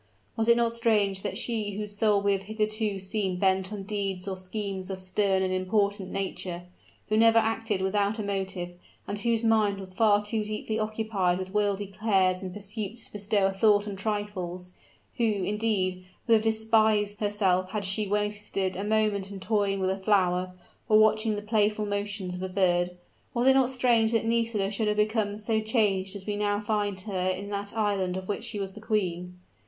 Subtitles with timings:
[0.35, 4.27] Was it not strange that she whose soul we have hitherto seen bent on deeds
[4.27, 6.63] or schemes of stern and important nature
[7.09, 8.71] who never acted without a motive,
[9.07, 13.45] and whose mind was far too deeply occupied with worldly cares and pursuits to bestow
[13.45, 14.71] a thought on trifles
[15.17, 19.99] who, indeed, would have despised herself had she wasted a moment in toying with a
[19.99, 20.55] flower,
[20.89, 22.97] or watching the playful motions of a bird,
[23.35, 27.01] was it not strange that Nisida should have become so changed as we now find
[27.01, 29.37] her in that island of which she was the queen?